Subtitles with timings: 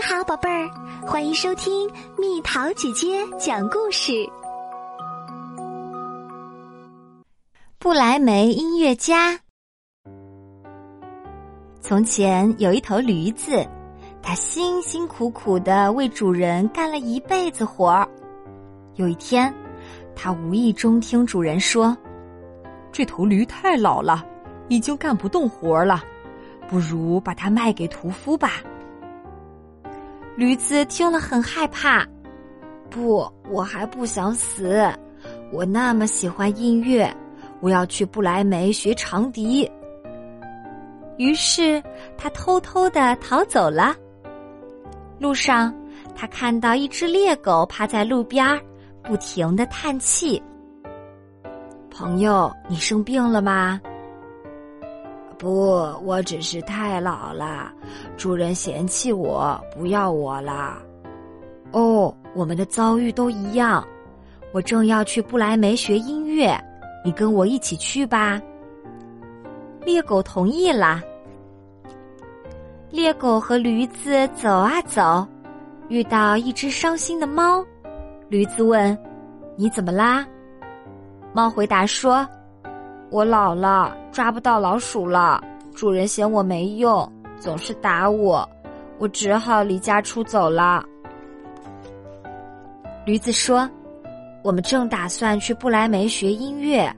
[0.00, 0.70] 你好，宝贝儿，
[1.06, 1.86] 欢迎收听
[2.18, 4.26] 蜜桃姐姐讲故事。
[7.78, 9.38] 布莱梅音乐家。
[11.82, 13.62] 从前有一头驴子，
[14.22, 18.08] 它辛辛苦苦的为主人干了一辈子活儿。
[18.94, 19.54] 有一天，
[20.16, 21.94] 它无意中听主人说
[22.90, 24.24] ：“这头驴太老了，
[24.68, 26.02] 已经干不动活儿了，
[26.70, 28.52] 不如把它卖给屠夫吧。”
[30.40, 32.02] 驴子听了很害怕，
[32.88, 34.90] 不，我还不想死。
[35.52, 37.14] 我那么喜欢音乐，
[37.60, 39.70] 我要去不来梅学长笛。
[41.18, 41.82] 于是
[42.16, 43.94] 他偷偷的逃走了。
[45.18, 45.74] 路上，
[46.16, 48.58] 他看到一只猎狗趴在路边儿，
[49.02, 50.42] 不停的叹气。
[51.90, 53.78] 朋友，你生病了吗？
[55.40, 55.48] 不，
[56.04, 57.72] 我只是太老了，
[58.18, 60.76] 主人嫌弃我，不要我了。
[61.72, 63.82] 哦，我们的遭遇都一样。
[64.52, 66.54] 我正要去不来梅学音乐，
[67.02, 68.38] 你跟我一起去吧。
[69.82, 71.00] 猎狗同意了。
[72.90, 75.26] 猎狗和驴子走啊走，
[75.88, 77.64] 遇到一只伤心的猫。
[78.28, 78.96] 驴子问
[79.56, 80.26] ：“你怎么啦？”
[81.32, 82.28] 猫回答说。
[83.08, 85.42] 我老了，抓不到老鼠了。
[85.74, 88.48] 主人嫌我没用，总是打我，
[88.98, 90.84] 我只好离家出走了。
[93.06, 93.68] 驴子说
[94.44, 96.92] ：“我们正打算去不来梅学音乐，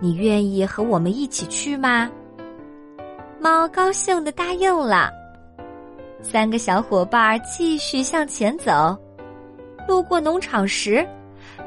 [0.00, 2.10] 你愿意和我们一起去吗？”
[3.38, 5.10] 猫高兴的答应了。
[6.22, 8.96] 三个小伙伴继续向前走，
[9.86, 11.06] 路过农场时。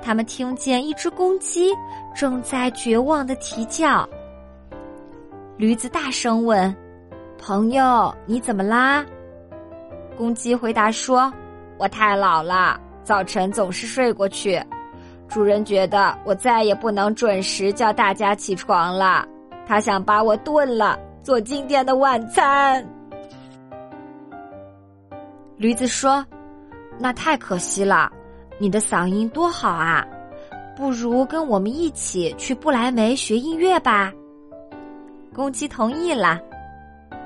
[0.01, 1.71] 他们听见一只公鸡
[2.15, 4.07] 正在绝望的啼叫。
[5.57, 6.75] 驴子大声问
[7.41, 9.03] ：“朋友，你怎么啦？”
[10.15, 11.33] 公鸡回答说
[11.79, 14.63] ：“我太老了，早晨总是睡过去。
[15.27, 19.27] 主人觉得我再也不能准时叫大家起床了，
[19.65, 22.87] 他想把我炖了，做今天的晚餐。”
[25.57, 26.23] 驴子说
[26.99, 28.11] ：“那太可惜了。”
[28.59, 30.05] 你的嗓音多好啊！
[30.75, 34.13] 不如跟我们一起去不来梅学音乐吧。
[35.37, 36.41] 公鸡同意了。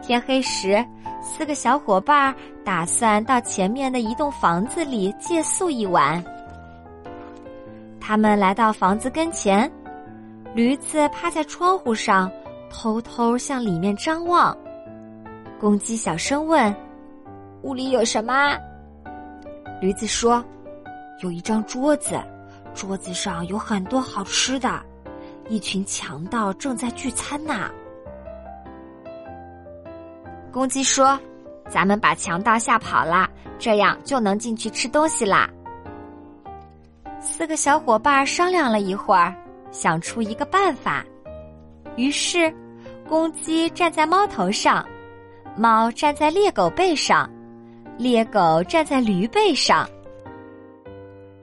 [0.02, 0.86] 天黑时，
[1.22, 2.36] 四个小伙伴
[2.66, 6.22] 打算到前面的一栋房子里借宿一晚。
[8.02, 9.72] 他们来到房子跟前，
[10.54, 12.30] 驴子趴在窗户上，
[12.70, 14.56] 偷偷向里面张望。
[15.58, 16.76] 公鸡小声问
[17.64, 18.58] ：“屋里有什么？”
[19.80, 20.44] 驴子说。
[21.22, 22.20] 有一张桌子，
[22.74, 24.82] 桌子上有很多好吃的，
[25.48, 27.70] 一群强盗正在聚餐呢。
[30.51, 31.17] 公鸡说
[31.69, 35.50] ：“咱们把强盗吓跑了，这样就能进去吃东西啦。”
[37.22, 39.34] 四个小伙伴商量了一会儿，
[39.72, 41.06] 想出一个办法。
[41.95, 42.53] 于是，
[43.07, 44.85] 公鸡站在猫头上，
[45.56, 47.29] 猫站在猎狗背上，
[47.97, 49.88] 猎狗站在驴背上。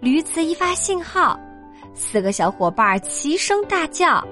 [0.00, 1.38] 驴子一发信号，
[1.94, 4.22] 四个小伙伴齐声大叫，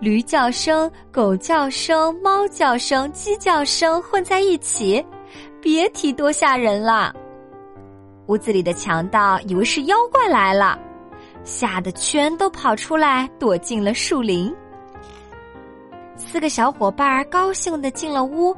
[0.00, 5.04] 驴叫声、狗叫声、猫叫声、鸡叫声混在一起，
[5.62, 7.14] 别提多吓人了。
[8.26, 10.78] 屋子里的强盗以为是妖怪来了，
[11.42, 14.54] 吓得全都跑出来躲进了树林。
[16.16, 18.54] 四个小伙伴高兴的进了屋，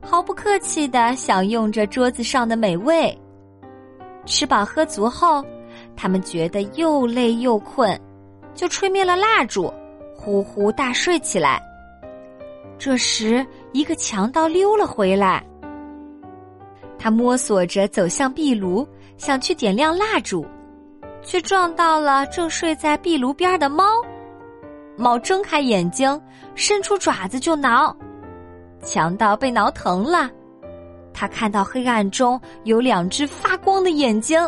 [0.00, 3.16] 毫不客气的享用着桌子上的美味。
[4.26, 5.44] 吃饱喝足后。
[5.96, 7.98] 他们觉得又累又困，
[8.54, 9.72] 就吹灭了蜡烛，
[10.24, 11.60] 呼呼大睡起来。
[12.78, 15.44] 这时，一个强盗溜了回来，
[16.96, 20.46] 他摸索着走向壁炉，想去点亮蜡烛，
[21.22, 23.84] 却撞到了正睡在壁炉边的猫。
[24.96, 26.20] 猫睁开眼睛，
[26.54, 27.96] 伸出爪子就挠，
[28.80, 30.30] 强盗被挠疼了，
[31.12, 34.40] 他看到黑暗中有两只发光的眼睛。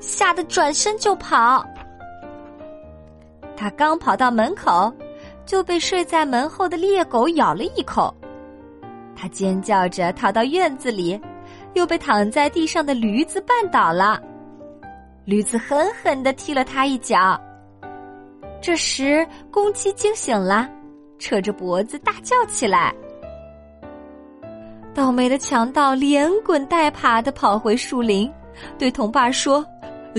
[0.00, 1.64] 吓得转身就跑，
[3.56, 4.92] 他刚跑到门口，
[5.44, 8.14] 就被睡在门后的猎狗咬了一口。
[9.14, 11.20] 他尖叫着逃到院子里，
[11.74, 14.20] 又被躺在地上的驴子绊倒了。
[15.24, 17.40] 驴子狠狠的踢了他一脚。
[18.60, 20.68] 这时，公鸡惊醒了，
[21.18, 22.94] 扯着脖子大叫起来。
[24.94, 28.30] 倒霉的强盗连滚带爬的跑回树林，
[28.78, 29.64] 对同伴说。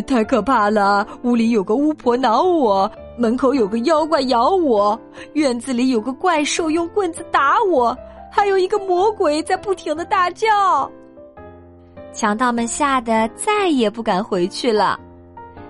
[0.07, 1.07] 太可怕了！
[1.21, 4.99] 屋里有个巫婆挠我，门口有个妖怪咬我，
[5.33, 7.95] 院子里有个怪兽用棍子打我，
[8.31, 10.91] 还有一个魔鬼在不停的大叫。
[12.11, 14.99] 强盗们吓得再也不敢回去了。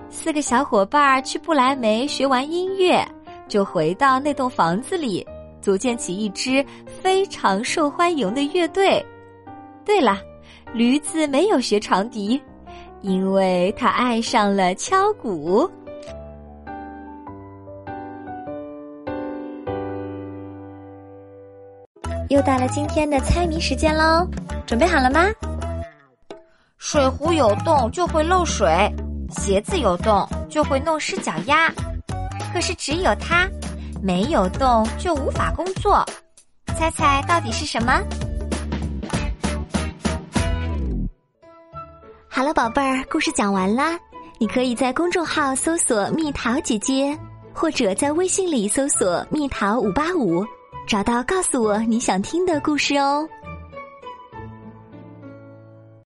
[0.10, 3.06] 四个小伙伴去不来梅学完音乐，
[3.48, 5.26] 就回到那栋房子里，
[5.62, 9.06] 组建起一支非常受欢迎的乐队。
[9.84, 10.18] 对了，
[10.74, 12.42] 驴子没有学长笛，
[13.02, 15.70] 因为他爱上了敲鼓。
[22.34, 24.28] 又到了今天的猜谜时间喽，
[24.66, 25.22] 准备好了吗？
[26.80, 28.92] 水壶有洞就会漏水，
[29.30, 31.72] 鞋子有洞就会弄湿脚丫，
[32.52, 33.48] 可是只有它
[34.02, 36.04] 没有洞就无法工作。
[36.76, 38.02] 猜猜到底是什么？
[42.28, 43.96] 好了，宝贝儿，故事讲完啦。
[44.40, 47.16] 你可以在公众号搜索“蜜桃姐姐”，
[47.54, 50.44] 或者在微信里搜索“蜜桃五八五”。
[50.88, 53.28] 找到，告诉我你想听的故事哦。